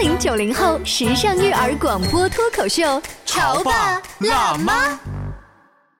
[0.00, 4.98] 零九零后时尚育儿广播脱口秀，潮爸辣妈。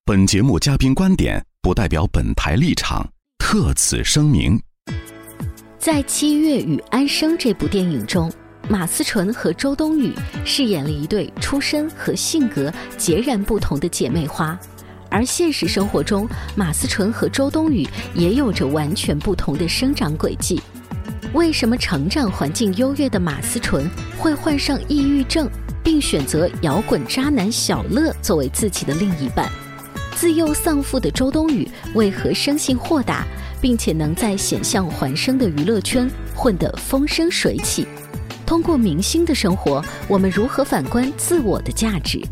[0.05, 4.61] 本节目嘉宾观点不代表本台立场，特此声明。
[5.79, 8.31] 在《七月与安生》这部电影中，
[8.69, 10.13] 马思纯和周冬雨
[10.45, 14.59] 饰演了一对出身和性格截然不同的姐妹花，
[15.11, 20.61] 而现实生活中，马思纯和周冬雨也有着完全不同的生长轨迹。
[21.33, 23.89] 为什么成长环境优越的马思纯
[24.19, 25.49] 会患上抑郁症，
[25.83, 29.51] 并选择摇滚渣男小乐作为自己的另一半？
[30.15, 33.25] 自幼丧父的周冬雨为何生性豁达，
[33.61, 37.87] 并且能在险象环生的娱乐圈混得风生水起？
[38.47, 42.23] 通过明星的生活，我们如何反观自我的价值？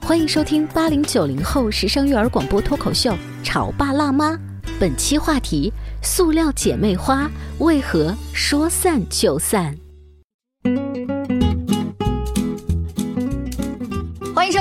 [0.00, 4.32] 欢迎收听八零九零后时尚育儿广播脱口秀《潮爸辣妈》，
[4.78, 5.72] 本期话题。
[6.04, 9.83] 塑料姐妹花为何说散就散？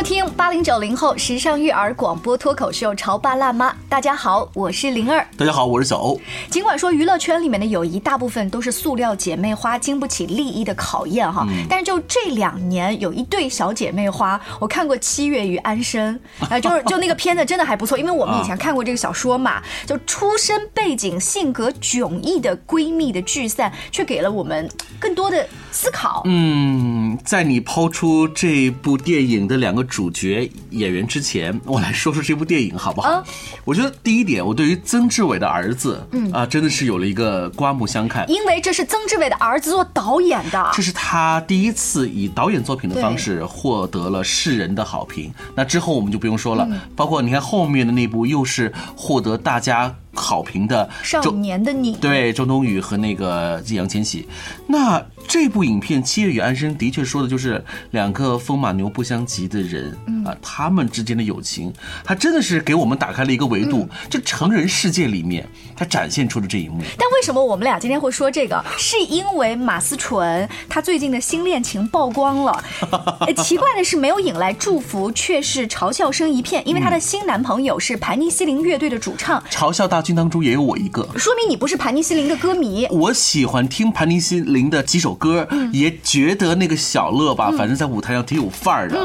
[0.04, 3.72] 听八零九零后时尚育儿广播脱口秀《潮爸辣妈》。
[3.88, 5.26] 大家好，我是灵儿。
[5.38, 6.20] 大家好，我是小欧。
[6.50, 11.48] 尽管说娱乐圈里面的友谊大部分都是塑料姐妹花，经不起利益的考验哈。
[11.70, 16.20] 但是就这两年有一对小姐妹花，我看过《七月与安生》，
[16.54, 19.64] 啊，就是就那个片子真的还不错，因为我们以前看过这个小说嘛。
[19.86, 24.70] 就出身背景、性格迥异的闺蜜的聚散，却给了我们
[25.00, 26.22] 更多的思考。
[26.24, 29.74] 嗯，在你抛出这部电影的两。
[29.74, 33.24] 个主角演员之前，我来说说这部电影好不好？
[33.66, 45.34] 我觉得第一点，我对于曾志伟的儿子，嗯啊，真的是有了一个刮目相看，因为这是曾志伟的儿子做导演的，这是他第一次以导演作品的方式获得了世人的好评。
[45.56, 49.96] 那之后我们就不用说了，包括你看后面的那部，又是获得大家。
[50.14, 54.28] 好评的少年的你，对周冬雨和那个易烊千玺，
[54.68, 61.74] 那这部影片《七月与安生》的确说的就是两个风马牛不相及的人啊，他们之间的友情，
[62.06, 63.90] 还真的是给我们打开了一个维度。
[64.10, 66.82] 这成人世界里面，他展现出的这一幕。
[66.98, 68.64] 但为什么我们俩今天会说这个？
[68.78, 72.64] 是因为马思纯她最近的新恋情曝光了。
[73.44, 76.62] 奇怪的是，没有引来祝福，却是嘲笑声一片。
[76.68, 80.04] 因为她的新男朋友是盘尼西林乐队的主唱，嘲笑大。
[80.04, 82.86] 军当中也有我一个，说明你不是盘尼西林的歌迷。
[82.92, 89.02] 我喜欢听盘尼西林的几首歌，也觉得那个小乐吧，反正在舞台上挺有范儿的。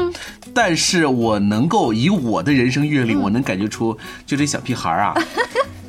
[0.53, 5.13] 但是我能够以我的人生阅历，我能感觉出，就这小屁孩啊。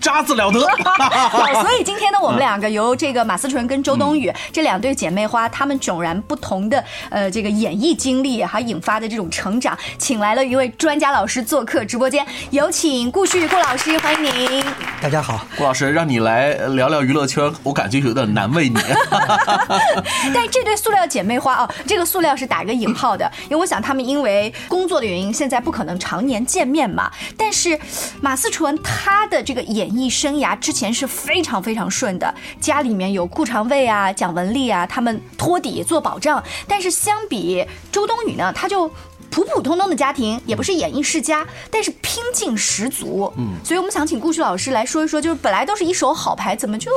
[0.01, 0.61] 渣子了得，
[1.61, 14.65] 所以今天呢，我们两个由这个马思纯跟周冬雨这两对姐妹花，她们迥然不同的呃这个演艺经历，还引发的这种成长，请来了一位专家老师做客直播间，有请顾旭顾老师，欢迎您。
[15.03, 18.79] 大家好，顾老师，让你来聊聊娱乐圈，我感觉有点难为你。
[20.35, 27.11] 但这对塑料姐妹花啊，这个塑料是打一个引号的，因为我想他们因为工作的原因，现在不可能常年见面嘛。
[27.37, 27.79] 但是
[28.21, 36.43] 马思纯她的这个演演艺生涯之前是非常非常顺的，家里面有顾长卫啊、蒋雯丽啊，他们托底做保障。
[36.69, 38.89] 但是相比周冬雨呢，她就
[39.31, 43.33] 普普通通的家庭，也不是演艺世家，但是拼劲十足。
[43.37, 46.91] 嗯，所以我们想请顾旭老师来说一说，就是本来都是一手好牌，怎么就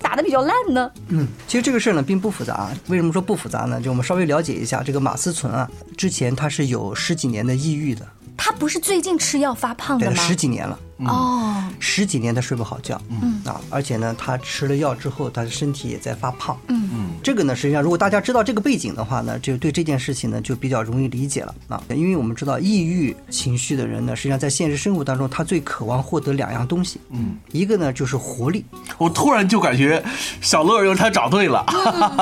[0.00, 0.90] 打的比较烂呢？
[1.08, 2.68] 嗯，其实这个事儿呢并不复杂。
[2.88, 3.80] 为什么说不复杂呢？
[3.80, 8.04] 就我们稍微了解一下，这个马思纯啊，之前他是有十几年的抑郁的。
[8.36, 10.16] 他不是最近吃药发胖的吗？
[10.16, 16.88] 十几年了哦，十几年他睡不好觉，嗯啊，而且呢，他吃了药之后，他的身体也在发胖，嗯。
[16.90, 28.64] 嗯，这个呢，实际上如果大家知道这个背景的话呢，就对这件事情呢就比较容易理解了啊，因为我们知道抑郁情绪的人呢，实际上在现实生活当中，他最渴望获得两样东西，嗯，一个呢就是活力，
[28.96, 30.02] 我突然就感觉
[30.40, 31.64] 小乐又他找对了，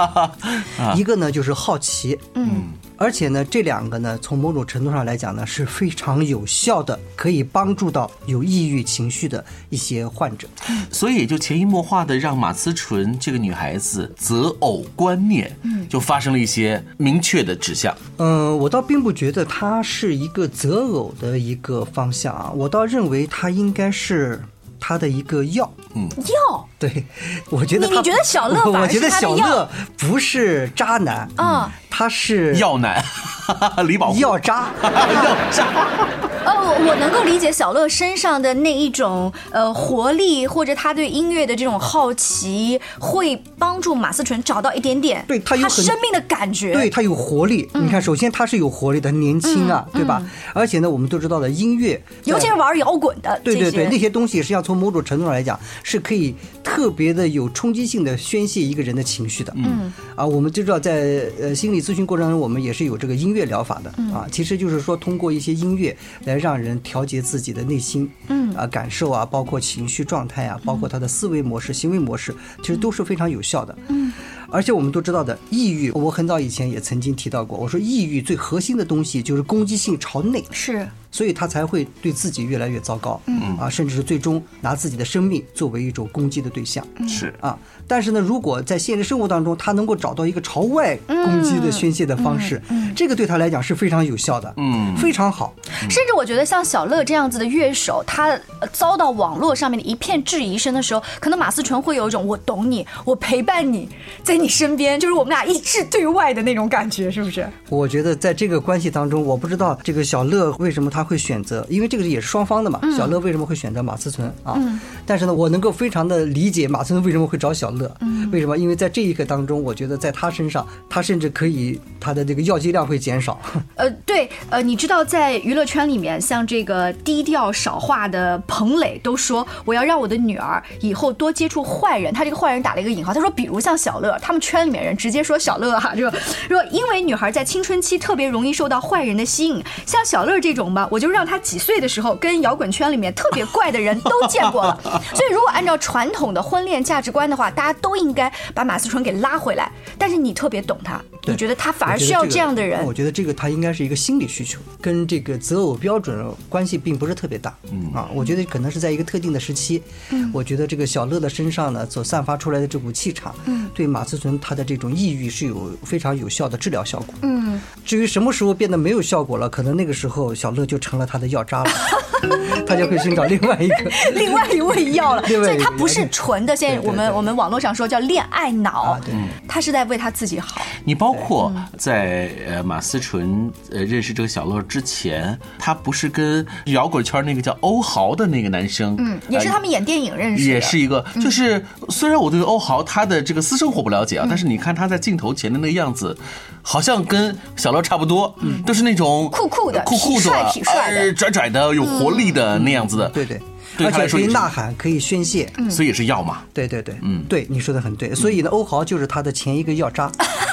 [0.96, 2.64] 一个呢就是好奇，嗯。
[2.98, 10.48] 而且呢，这两个呢，从某种程度上来讲呢，是非常有效的，可以帮助到有抑郁情绪的一些患者。
[10.90, 17.94] 所以，也就潜移默化的让马思纯这个女孩子择偶观念，嗯，就发生了一些明确的指向。
[18.16, 24.40] 嗯，我倒并不觉得它是一个择偶的一个方向啊，我倒认为它应该是。
[24.88, 27.04] 他的一个药，嗯，药，对，
[27.50, 29.68] 我觉得你觉得小乐， 我觉得小乐
[29.98, 33.04] 不是渣男啊，他是药男，
[33.84, 35.66] 李宝药渣，药渣，
[36.46, 46.72] 哦，我能够理解小乐身上的那一种呃活力，或者他对音乐的这种好奇，会帮助马思纯找到一点点对他有很生命的感觉。
[46.72, 47.68] 对，他有活力。
[47.74, 50.22] 嗯你看，首先他是有活力的，年轻啊，对吧？
[50.52, 59.52] 而且呢，我们都知道的音乐，尤其是玩摇滚的，对对对，那些东西实际上从某种程度上来讲，是可以特别的有冲击性的宣泄一个人的情绪的。
[59.56, 63.90] 嗯，啊，我们就知道在呃心理咨询过程中，我们也是有这个音乐疗法的。
[64.12, 73.76] 啊，其实就是说通过一些音乐来让人调节自己的内心，嗯啊感受啊，包括情绪状态啊，包括他的思维模式、行为模式，其实都是非常有效的。
[73.88, 74.12] 嗯。
[74.48, 87.58] 而且我们都知道的，抑郁，我很早以前也曾经提到过，我说抑郁最核心的东西就是攻击性朝内，是所以他才会对自己越来越糟糕，嗯啊，甚至是最终拿自己的生命作为一种攻击的对象，是啊。
[87.88, 92.60] 但是呢，如果在现实生活当中，他能够找到一个朝外攻击的宣泄的方式，
[92.94, 95.54] 这个对他来讲是非常有效的，嗯，非常好。
[95.88, 98.28] 甚至我觉得像小乐这样子的乐手，他
[98.60, 103.88] 呃遭到网络上面的一片质疑声的时候，可能马思纯会有一种我懂你，我陪伴你，
[104.22, 107.48] 在你身边，就是我们俩一致对外的那种感觉，是不是？
[107.70, 112.80] 我觉得在这个关系当中，我不知道这个小乐为什么他会选择，因为这个也是双方的嘛。
[112.96, 114.58] 小乐为什么会选择马思纯啊？
[115.06, 117.90] 但是呢，我能够非常的理解马思纯为什么会找小乐。
[118.32, 118.58] 为什么？
[118.58, 123.40] 因为在这一刻当中，我觉得在他身上，他甚至可以他的这个药剂量会减少。
[123.76, 132.12] 呃，对，呃，你知道在娱乐圈里面，像这个低调少话的彭磊都说，我要让我的女儿以后多接触坏人。
[132.12, 136.10] 他这个坏人打了一个引号，他说，比如像小乐，他们圈里面人直接说小乐哈、就
[136.48, 144.78] 说因为女孩在青春期特别容易受到坏人的吸引，像小乐这种吧，我就让他几岁的时候跟摇滚圈里面特别怪的人都见过了。
[145.14, 149.70] 所以如果按照传统的婚恋价值观的话，大家都应该把马思纯给拉回来。
[149.98, 152.92] 但是你特别懂他，对你觉得他反而需要这样的人我。
[152.96, 157.54] 觉得这个他应该是一个心理需求，跟这个择偶标准关系并不是特别大。
[157.70, 159.82] 嗯啊，我觉得可能是在一个特定的时期。
[160.08, 167.14] 嗯，我觉得这个小乐的身上呢所散发出来的这股气场，嗯，对马思纯他的这种抑郁是有非常有效的治疗效果。
[167.20, 171.70] 嗯，至于什么时候变得没有效果了，可能那个时候小乐就成了他的药渣了，
[172.66, 173.76] 他就会寻找另外一个。
[174.14, 176.56] 另外一味药了，所以他不是纯的。
[176.56, 179.12] 现在我们我们网络上说叫恋爱脑啊，对
[179.46, 180.62] 他是在为他自己好。
[180.86, 196.16] 你包括在呃马思纯呃认识这个小乐之前，他不是跟摇滚圈那个叫欧豪的那个男生，嗯，也是他们演电影认识的，也是一个，就是虽然我对欧豪他的这个私生活不了解啊，但是你看他在镜头前的那个样子，
[196.62, 198.32] 好像跟小乐差不多，
[198.64, 201.00] 都是那种酷酷的酷酷的、痞帅痞帅的。
[201.00, 203.40] 呃拽拽的、有活力的那样子的，对对，
[203.76, 204.32] 对而且可以他来说也是。
[204.32, 205.50] 呐喊，可以宣泄。
[205.68, 206.42] 所以也是药嘛。
[206.54, 207.24] 对对对，嗯。
[207.28, 208.14] 对，你说的很对。
[208.14, 210.10] 所以呢，欧豪就是他的前一个药渣。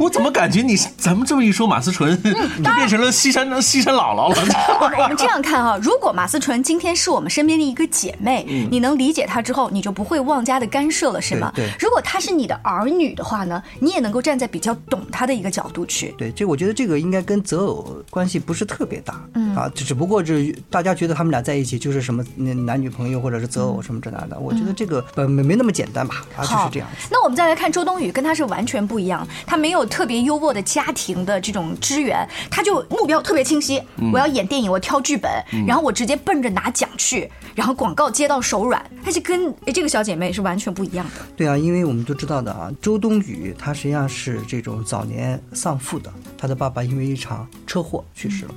[0.00, 2.30] 我怎么感觉你咱们这么一说，马思纯 就
[2.74, 4.36] 变成了西山 西山姥姥了？
[5.02, 11.52] 我们这样看啊，如果马思纯今天是我们身边的一个姐妹，你能理解她之后，你就不会妄加的干涉了，是吗？
[11.54, 16.14] 对对如果她是你的儿女的话呢，你也能够站在比较懂她的一个角度去。
[16.18, 26.88] 对，这我觉得这个应该跟择偶关系不是特别大，嗯啊，只不过是大家觉得他们俩在一起就是什么嗯男女朋友或者是择偶什么这那的，我觉得这个呃没没那么简单吧，啊，就是这样。
[27.10, 33.82] 那我们再来看周冬雨，跟她是完全不一样，她没有特别优渥的家庭的这种支援，他就目标特别清晰，
[34.12, 35.30] 我要演电影，我挑剧本，
[35.66, 41.26] 然后我直接奔着拿奖去，然后广告接到手软，他是跟诶这个小姐妹是完全不一样的。
[41.36, 48.54] 对啊，因为我们都知道的啊，周冬雨她实际上是这种早年丧父的，她的爸爸因为一场车祸去世了，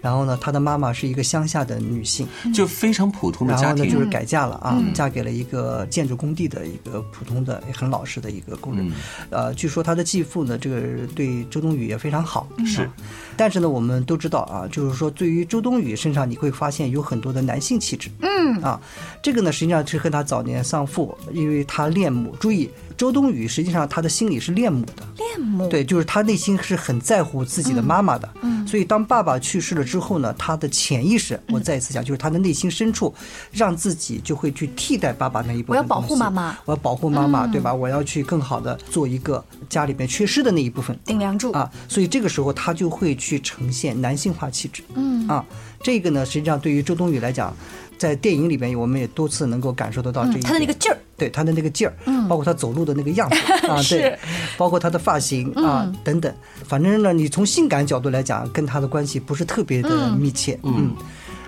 [0.00, 8.88] 然后呢，他的妈妈是一个乡下的女性，就非常普通的家然后呢，庭，就是改嫁了啊，嫁给了一个建筑工地的一个普通的、也很老实的一个工人。
[9.30, 10.80] 呃，据说他的继父呢，这个
[11.16, 12.46] 对周冬雨也非常好。
[12.64, 12.92] 是啊
[13.36, 18.10] 但是呢，我们都知道啊，就是说对于周冬雨身上，你会发现有很多的男性气质。
[18.20, 18.78] 嗯啊，
[19.22, 22.36] 这个呢，实际上是和他早年丧父，因为他恋母。
[22.38, 22.68] 注意，
[23.00, 25.02] 周冬雨实际上她的心里是恋母的。
[25.16, 33.14] 恋母，对，就是她内心是很在乎自己的妈妈的，嗯，所以当爸爸去世了之后呢，她的潜意识，我再一次讲，就是她的内心深处，
[33.52, 35.78] 让自己就会去替代爸爸那一部分。
[35.78, 37.72] 我要保护妈妈，我要保护妈妈，对吧？
[37.72, 40.94] 我要去更好的做一个家里面缺失的那一部分。
[41.06, 44.82] 顶梁柱啊，所以这个时候他就会去呈现男性化气质。
[44.94, 45.42] 嗯啊，
[45.82, 47.56] 这个呢，实际上对于周冬雨来讲，
[48.00, 50.44] 在电影里边我们也多次能够感受得到这一点。
[50.44, 53.36] 他的那个劲儿，对他的那个劲儿，嗯，包括他走路的那个样子
[53.68, 54.18] 啊，对，
[54.56, 56.34] 包括他的发型啊等等，
[56.66, 60.96] 反正呢，你从性感角度来讲，跟他的关系不是特别的密切，嗯。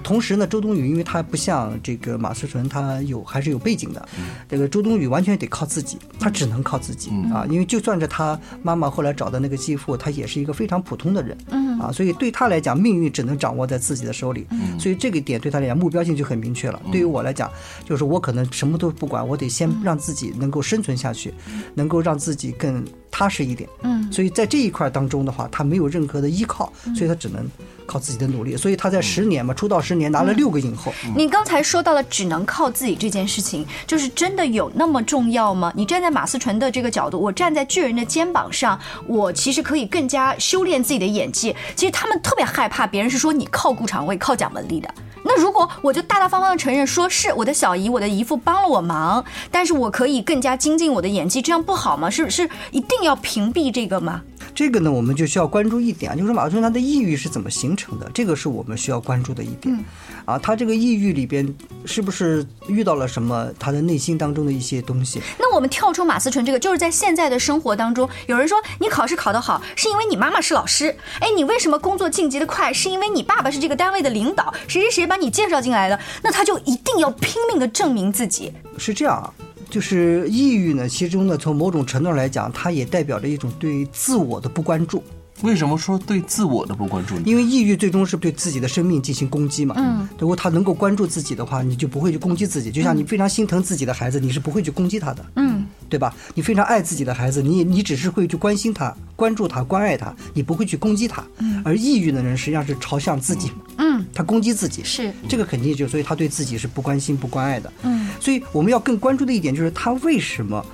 [0.02, 4.08] 同时呢，周冬雨因为她不像这个马思纯，她有还是有背景的，
[4.48, 11.72] 这个周冬雨完全得靠自己，她只能靠自己啊，因为就算是她妈妈后来找的那个继父，他也是一个非常普通的人，嗯。
[11.80, 14.46] 啊，所以对她来讲，命运只能掌握在自己的手里，
[14.78, 16.80] 所以这个点对她来讲目标性就很明确了。
[16.92, 17.50] 对于我来讲，
[17.84, 21.34] 就是我可能什么都不管，我得先让自己能够生存下去，
[21.74, 27.46] 能够让自己更踏实一点，嗯，所以在这一块当中的话，他没有任何的依靠，所以他只能
[27.86, 30.92] 靠自己的努力，所以他在十年嘛，出道十年拿了六个影后。
[31.14, 35.70] 你刚才说到了只能靠自己这件事情，就是真的有那么重要吗？
[35.76, 41.54] 你站在马思纯的这个角度，我站在巨人的肩膀上，我其实可以更加修炼自己的演技。
[41.76, 44.92] 其实他们特别害怕别人是说你靠顾长卫、靠蒋雯丽的。
[45.24, 52.10] 那如果我就大大方方的承认说是我的小姨、我的姨父帮了我忙，但是我可以更加精进我的演技，这样不好吗？
[52.10, 54.22] 是是一定要屏蔽这个吗？
[54.54, 59.82] 这个呢，我们就需要关注一点，就是马思纯他的抑郁是怎么形成的，这个是我们需要关注的一点。
[60.26, 61.54] 啊，他这个抑郁里边
[61.86, 63.50] 是不是遇到了什么？
[63.58, 65.22] 他的内心当中的一些东西？
[65.38, 70.94] 那我们跳出马思纯这个，就是在现在的生活当中，有人说你考试考得好，是因为你妈妈是老师。
[71.20, 72.72] 哎，你为什么工作晋级的快？
[72.72, 75.98] 是因为你爸爸是这个单位的领导，谁谁谁把你介绍进来的？
[76.22, 78.52] 那他就一定要拼命的证明自己。
[78.76, 79.32] 是这样啊，
[79.72, 85.02] 就是抑郁呢，其中呢，从某种程度上来讲，它也代表着一种对自我的不关注。
[85.40, 87.22] 为什么说对自我的不关注呢？
[87.24, 89.74] 因为抑郁最终是对自己的生命进行攻击嘛。
[89.78, 92.70] 嗯，如果他能够关注自己的话，你就不会去攻击自己。
[92.70, 95.24] 就像你非常心疼自己的孩子，你是不会去攻击他的。
[95.36, 96.14] 嗯，对吧？
[96.34, 101.24] 你非常爱自己的孩子，你你只是会去关心他、关注他、关爱他，你不会去攻击他。
[101.38, 103.71] 嗯而抑郁的人实际上是朝向自己，嗯，
[104.14, 104.82] 他攻击自己。
[104.84, 107.72] 是这个肯定就，所以他对自己是不关心、不关爱的。
[107.82, 110.64] 嗯，所以我们要更关注的一点就是他为什么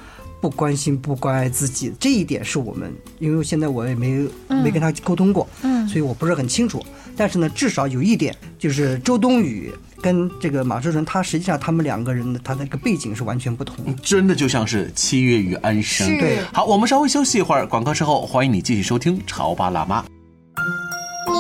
[0.41, 6.85] 不关心、不关爱自己，这一点是我们，因为现在我也没没跟他沟通过，嗯所以我不是很清楚。
[7.17, 13.93] 但是呢，至少有一点就是周冬雨跟这个马志纯，他实际上他们两个人的他那个背景是完全不同的。
[13.95, 16.07] 真的就像是七月与安生。
[16.07, 20.01] 是对好，我们稍微休息一会儿，广告之后欢迎你继续收听《潮爸辣妈》。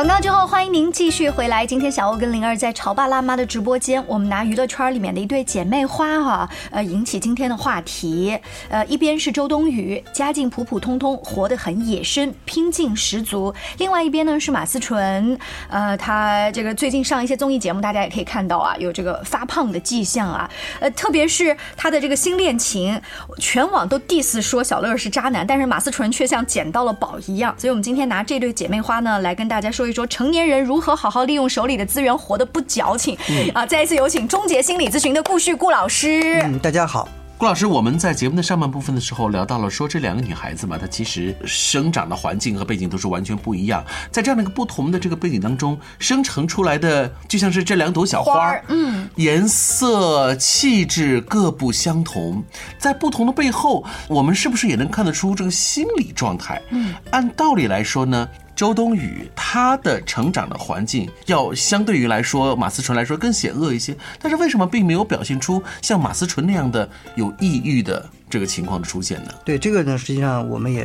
[0.00, 1.66] 广告之后，欢迎您继续回来。
[1.66, 8.38] 今天小欧跟灵儿在潮爸辣妈的直播间，我们拿娱乐圈里面的一对姐妹花哈、呃，引起今天的话题。
[8.70, 15.38] 呃，一边是周冬雨，家境普普通通，活得很野生，拼劲十足；另外一边呢是马思纯，
[15.68, 20.50] 呃，她这个最近上一些综艺节目，大家也可以看到啊，有这个发胖的迹象啊。
[20.80, 22.98] 呃，特别是她的这个新恋情，
[23.36, 27.54] 全网都 diss 说小乐是渣男，但是马思纯却像捡到了宝一样。
[27.58, 33.18] 所以我们今天拿这对姐妹花呢，来跟大家说一说成年人如何好好利用手里的资源，活得不矫情。
[33.28, 36.40] 嗯啊，再一次有请终结心理咨询的顾旭顾老师。
[36.44, 37.08] 嗯，大家好。
[37.36, 43.82] 顾老师，我们在节目的上半部分的时候聊到了，说这两个女孩子嘛，她其实生长的环境和背景都是完全不一样，
[44.12, 52.44] 在这样的一个不同的这个背景当中，生成出来的就像是这两朵小花嗯，颜色、气质各不相同，
[52.78, 56.60] 在不同的背后，我们是不是也能看得出这个心理状态？
[56.68, 58.28] 嗯，按道理来说呢。
[58.60, 69.30] 周冬雨她的成长的环境要相对于来说马思纯来说更险恶一些，但是为什么并没有表现出像马思纯那样的有抑郁的这个情况的出现呢？
[69.46, 70.82] 对这个呢，实际上我们也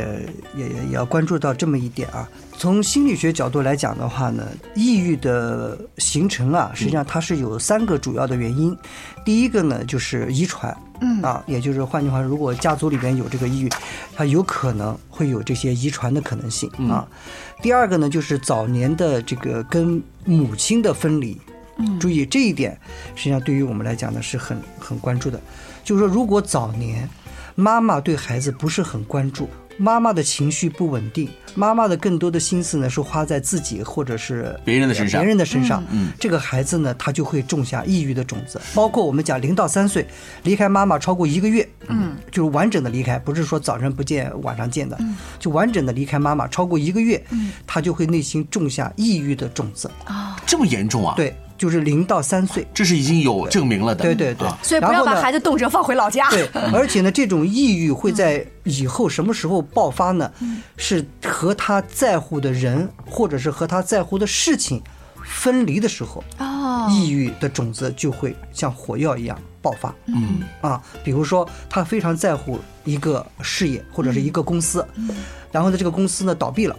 [0.55, 2.25] 也也要关注到这么一点啊。
[2.57, 8.75] 从心理学角度来讲的话呢，抑郁的形成啊，实际上它是有三个主要的原因。
[9.23, 13.69] 第一个呢就是遗传，嗯啊，也就是换句话，如果家族里边有这个抑郁，
[14.15, 17.07] 它有可能会有这些遗传的可能性啊。
[17.61, 21.39] 第二个呢就是早年的这个跟母亲的分离，
[21.77, 22.77] 嗯注意这一点，
[23.15, 25.39] 实际上对于我们来讲呢是很很关注的。
[25.83, 27.07] 就是说，如果早年
[27.53, 35.21] 妈妈对孩子不是很关注，妈妈的情绪不稳定，妈妈的更多的心思呢是花在自己或者是别人的身上。
[35.21, 36.11] 别人的身上，嗯嗯。
[36.19, 38.59] 这个孩子呢他就会种下抑郁的种子。
[38.73, 40.05] 包括我们讲零到三岁
[40.43, 44.97] 离开妈妈超过一个月，嗯，就是完整的离开，不是说早晨不见晚上见的，
[45.39, 47.51] 就完整的离开妈妈超过一个月，嗯。
[47.67, 49.89] 他就会内心种下抑郁的种子。
[50.05, 52.67] 啊这么严重啊？，对，就是零到三岁。
[52.73, 54.03] 这是已经有证明了的。
[54.03, 56.29] 对对对啊，所以不要把孩子动辄放回老家。
[56.29, 60.31] 对， 而且呢，这种抑郁会在以后什么时候爆发呢？
[60.41, 64.81] 嗯是和他在乎的人或者是和他在乎的事情
[65.23, 66.23] 分离的时候。
[66.37, 69.93] 哦，哦抑郁的种子就会像火药一样爆发。
[70.05, 74.85] 嗯啊，比如说他非常在乎一个事业或者是一个公司，
[75.51, 76.75] 然后呢，这个公司呢倒闭了，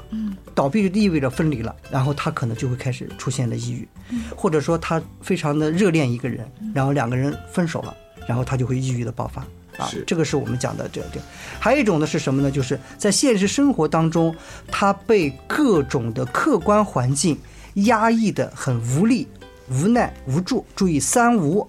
[0.54, 3.88] 倒闭就意味着分离了，然后他可能就会开始出现了抑郁，
[4.36, 7.94] 或者说他非常的热恋一个人，然后两个人分手了，
[8.26, 9.42] 然后他就会抑郁的爆发。
[9.78, 11.20] 啊是，这个是我们讲的这这。
[11.60, 12.50] 还有一种呢是什么呢？
[12.50, 14.34] 就是在现实生活当中，
[14.70, 17.36] 他被各种的客观环境
[17.74, 19.28] 压抑的很无力、
[19.68, 20.64] 无奈、无助。
[20.74, 21.68] 注意三无，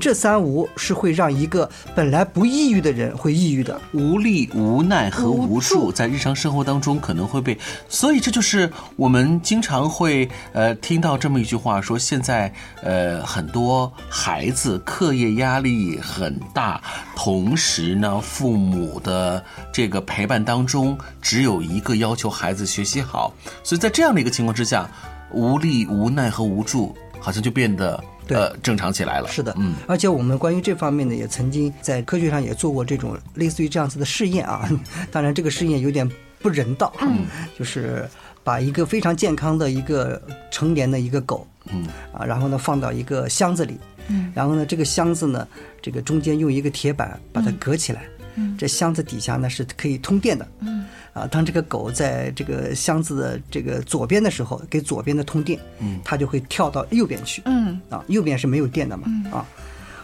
[0.00, 3.80] 这三无是会让一个本来不抑郁的人会抑郁的。
[3.92, 7.56] 无力、无奈和无助，在日常生活当中可能会被，
[7.88, 12.52] 所以这就是我们经常会呃听到这么一句话，说现在
[12.82, 16.82] 呃很多孩子课业压力很大，
[17.14, 24.90] 同时呢父母的这个陪伴当中只有一个要求孩子学习好，所以在这样的一个情况之下，
[25.30, 29.28] 无力、无奈和无助好像就变得呃正常起来了。
[29.28, 34.68] 是的，嗯，而且我们关于这方面呢，也曾经在科学上也做过这种类似于这样子的试验啊。
[35.10, 36.08] 当然，这个试验有点
[36.40, 37.26] 不人道，嗯，
[37.58, 38.08] 就是
[38.44, 40.20] 把一个非常健康的一个
[40.50, 41.86] 成年的一个狗，嗯。
[42.12, 45.46] 啊，然后呢放到一个箱子里，嗯，然后呢这个箱子呢，
[45.82, 48.04] 这个中间用一个铁板把它隔起来，
[48.36, 50.77] 嗯，这箱子底下呢是可以通电的，嗯，
[51.12, 57.80] 啊，当这个狗在这个箱子的这个左边的时候，给左边的通电，嗯，它就会跳到右边去，嗯。
[57.90, 59.44] 啊，右边是没有电的嘛，啊，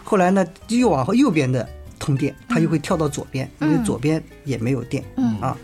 [0.03, 1.67] 后来呢又往后右边的
[1.99, 5.57] 通电，它又会跳到左边，因为左边也没有电，嗯啊，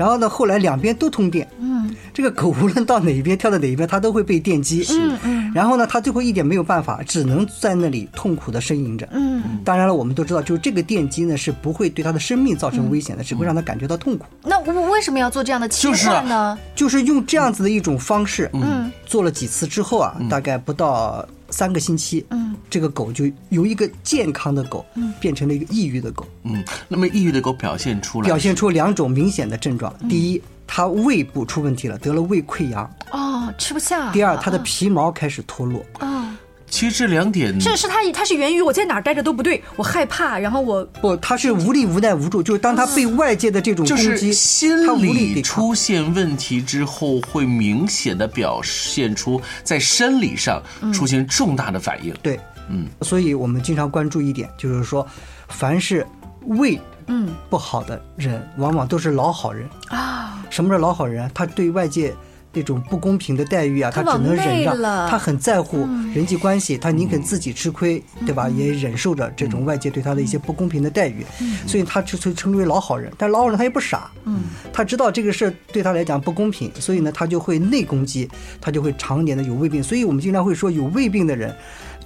[0.00, 14.24] 然后呢后来两边都通电，嗯，这个狗无论到哪一边跳到哪一边，它都会被电击，嗯嗯，然后呢它最后一点没有办法，只能在那里痛苦的呻吟着，嗯，当然了，我们都知道，就是这个电击呢是不会对它的生命造成危险的，只会让它感觉到痛苦。
[14.42, 16.58] 那我为什么要做这样的切就是啊换呢？
[16.74, 34.12] 就是用这样子的一种方式，嗯，做了几次之后啊，大概不到三个星期，嗯，这个狗就由一个健康的狗，嗯，变成了一个抑郁的狗，嗯，那么抑郁的狗表现出来表现出两种明显的症状：第一，它胃部出问题了，得了胃溃疡；哦，吃不下。
[34.12, 35.84] 第二，它的皮毛开始脱落。
[36.00, 36.24] 哦，
[36.70, 45.42] 其实这两点是是他，他是源于我在哪儿待着都不对，我害怕，然后我不，他是无力、无奈、无助，就是当他被外界的这种就是攻击，心它无力理。
[45.42, 50.62] 出现问题之后，会明显的表现出在生理上
[50.94, 52.14] 出现重大的反应。
[52.22, 55.06] 对，嗯，所以我们经常关注一点，就是说，
[55.48, 56.06] 凡是
[56.46, 59.68] 胃嗯不好的人，往往都是老好人。
[59.88, 61.30] 啊，什么是老好人啊？
[61.34, 62.14] 他对外界
[62.52, 64.76] 那种不公平的待遇啊，他他只能忍让
[65.08, 68.48] 他很在乎人际关系，他宁肯自己吃亏，对吧？
[68.48, 71.24] 也忍受着这种外界对他的一些不公平的待遇，
[71.66, 73.12] 所以他就称称之为老好人。
[73.16, 74.40] 但老好人他也不傻，嗯，
[74.72, 78.28] 他知道这个事儿对他来讲不公平，所以呢，他就会内攻击，
[78.60, 79.82] 他就会常年的有胃病。
[79.82, 81.54] 所以我们经常会说，有胃病的人。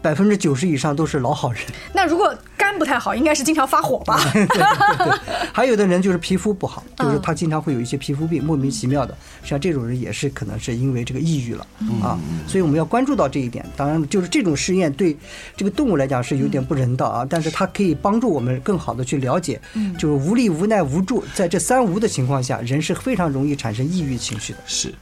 [0.05, 1.62] 百分之九十以上都是老好人，
[1.95, 4.21] 那如果肝不太好，应该是经常发火吧？
[4.35, 4.59] 对对
[4.99, 5.19] 对
[5.51, 9.17] 还有的人就是皮肤不好，嗯就是他经常会有一些皮肤病，莫名其妙的。
[9.43, 13.64] 像这种人也是可能是因为这个抑郁了嗯啊，所以我们要关注到这一点。
[13.79, 15.17] 当然，就是这种试验对
[15.57, 24.59] 这个动物来讲是有点不人道啊，但是它可以帮助我们更好的去了解，嗯就是无力、无奈、无助，在这三无的情况下，人是非常容易产生抑郁情绪的。
[24.67, 24.93] 是，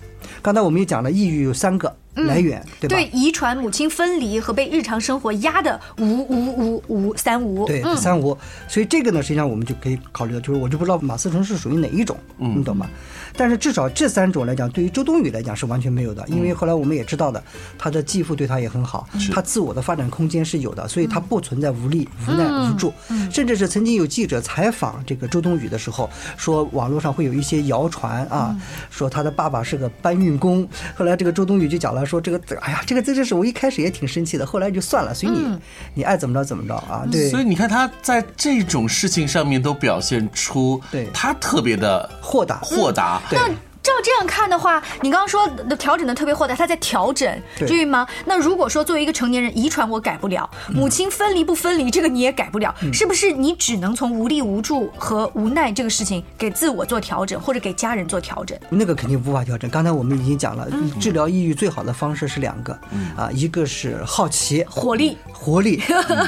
[0.43, 2.97] 刚才我们也讲了，抑郁有三个来源，对吧？
[2.97, 7.65] 对，遗传、母亲分离和被日常生活压的无无无无三无。
[7.65, 8.37] 对，嗯三无。
[8.67, 12.89] 所以这个呢，实际上我们就可以考虑到，就是我就不知道马思纯是属于哪一种，嗯你懂吗？
[13.37, 17.43] 但是至少这三种来讲，对于周冬雨来讲是完全没有的，因为后来我们也知道的，
[17.79, 22.93] 她的继父对她也很好，她自我的发展空间是有的，所以她不存在无力、无奈、无助，
[23.31, 28.55] 甚至是曾经有记者采访这个周冬雨的时候，说网络上会有一些谣传啊，
[28.91, 35.59] 说她的爸爸是个搬运工，后来这个周冬雨就讲了，说这个，哎呀，这个这这是我一开始也挺生气的，后来就算了，随你，
[35.95, 37.31] 你爱怎么着怎么着啊，对。
[37.31, 41.09] 所以你看他在这种事情上面都表现出对。
[41.15, 42.59] 他特别的豁达。
[42.63, 43.22] 豁达。
[43.31, 43.49] 对那
[43.83, 48.07] 照这样看的话，你刚刚说的调整的特别豁达，他在调整，至于吗？
[48.25, 53.33] 那如果说作为一个成年人，遗传我改不了，母亲分离不分离，这个你也改不了，是不是？
[53.33, 58.57] 你只能从无力无助和无奈这个事情给自我做调整，或者给家人做调整。
[58.71, 59.69] 那个肯定无法调整。
[59.69, 60.69] 刚才我们已经讲了，
[61.01, 62.73] 治疗抑郁最好的方式是两个，
[63.17, 65.83] 啊，一个是好奇、活力活力，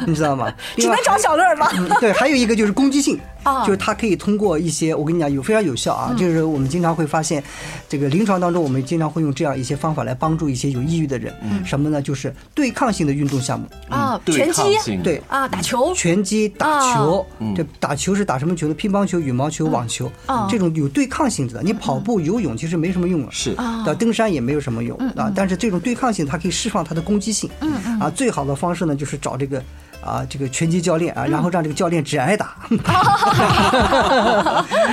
[0.09, 0.53] 你知道吗？
[0.77, 1.71] 只能找小乐儿吗？
[1.77, 3.17] 嗯对，还有一个就是攻击性。
[3.45, 7.43] 哦就是它可以通过一些，我跟你讲有非常有效啊，就是我们经常会发现，
[7.89, 12.03] 这个临床当中我们经常会用这样一些方法来帮助一些有抑郁的人，什么呢？
[12.03, 15.23] 就是对抗性的运动项目，啊，对拳击对。
[15.29, 18.75] 啊，打球，拳击、打球哦，这打球是打什么球呢？
[18.75, 21.63] 乒乓球、羽毛球、网球哦，这种有对抗性质的。
[21.63, 23.55] 你跑步、游泳其实没什么用了，是
[23.85, 25.33] 的，登山也没有什么用啊。
[25.35, 27.49] 但是这种对抗性，它可以释放它的攻击性。
[28.01, 29.63] 啊，最好的方式呢，就是找这个。
[30.05, 32.55] 啊，这个拳击教练啊，然后让这个教练只挨打，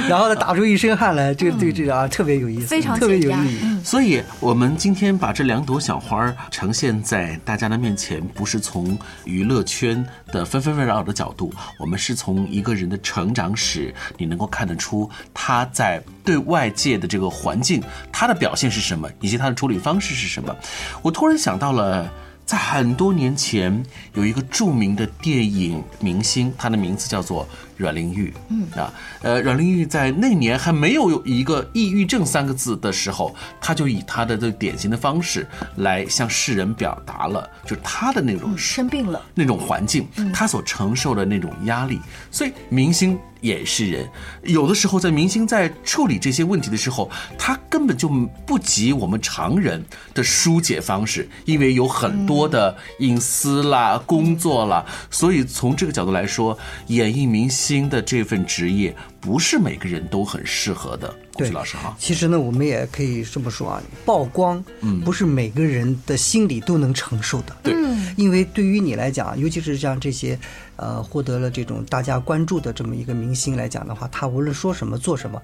[0.07, 3.59] 然后呢打出一身汗来，这个对这个啊特别有意思，非常特别有意义。
[3.83, 20.55] 所以，我们今天把这两朵小花儿呈现在大家的面前，不是从娱乐圈的纷纷扰扰的角度，我们是从一个人的成长史，你能够看得出他在对外界的这个环境，他的表现是什么，以及他的处理方式是什么。
[21.01, 22.09] 我突然想到了。
[22.45, 27.47] 在很多年前，有一个著名的电影明星，他的名字叫做
[27.81, 28.33] 阮玲玉。
[28.49, 28.65] 嗯。
[28.79, 35.45] 啊，呃，阮玲玉在那年还没有有一个抑郁症三个字的时候，她就以她的这典型的方式
[35.77, 41.99] 来向世人表达了，就是他的那种生病了，那种环境，她所承受的那种压力。
[42.29, 44.07] 所以明星也是人，
[44.43, 48.07] 有的时候在明星在处理这些问题的时候，他根本就
[48.45, 61.13] 不及我们常人的疏解方式，因为有很多的隐私啦、工作啦，所以从这个角度来说，演艺明星的这份职业不是每个人都很适合的。
[61.37, 67.55] 对徐老师哈，其实呢，我们也可以这么说啊，曝光，嗯不是每个人的心理都能承受的。
[67.63, 67.73] 对，
[68.17, 70.37] 因为对于你来讲，尤其是像这些，
[70.81, 75.39] 呃，获得了这种大家关注的这么一个明星来讲的话，他无论说什么做什么，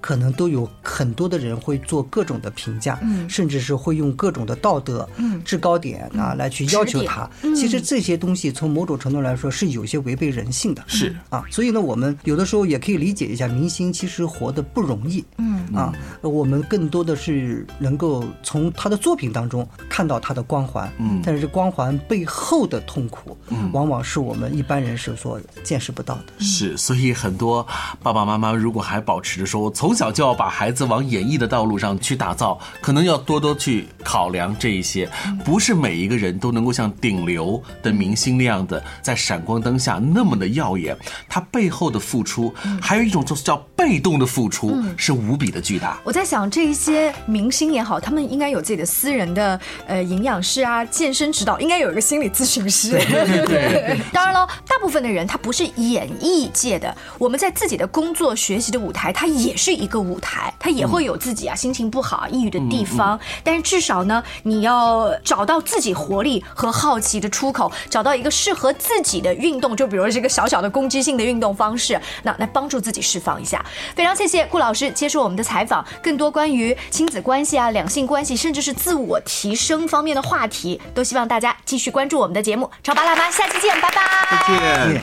[0.00, 2.98] 可能都有很多的人会做各种的评价，
[3.28, 5.06] 甚至是会用各种的道德、
[5.44, 7.28] 制高点啊来去要求他。
[7.54, 10.82] 其实这些东西从某种程度来说是有些违背人性的。
[10.86, 15.22] 是啊，所以呢，我们有的时候也可以理解一下，明星其实活得不容易。
[15.36, 20.90] 嗯啊，我们更多的是能够从他的作品当中看到他的光环。
[20.98, 26.24] 嗯，但是这光环背后的痛苦，嗯，往往是我们一般人是所见识不到的。
[26.38, 27.66] 是，所以很多
[28.02, 35.08] 爸爸妈妈如果还保持着说，我从小就要把孩子往演艺的道路上去打造，可能要多多去考量这一些。
[35.44, 40.96] 不是每一个人都能够像顶流的明星那样的，在闪光灯下那么的耀眼，
[41.28, 45.98] 他背后的付出，还有一种就是叫被动的付出，是无比的巨大。
[46.04, 52.90] 我在想，这一些明星也好，他们应该有自己的私人的呃营养师啊、健身指导，应该有一个心理咨询师。
[52.90, 63.18] 对对 当然了，大部分的人他不是演艺界的，我们在自己的工作、学习的舞台，它也是一个舞台，它也会有自己啊心情不好、抑郁的地方。
[63.42, 73.64] 但是至少呢，你要找到自己活力和好奇的出口，找到一个适合自己的运动，就比如这个小小的攻击性的运动方式，那来帮助自己释放一下。
[73.96, 84.02] 非常谢谢顾老师接受我们的采访，更多关于亲子关系啊、两性关系，甚至是自我提升方面的话题，都希望大家继续关注我们的节目《潮爸辣妈》，下期见，拜拜。
[84.30, 84.57] 再见。
[84.58, 85.02] 见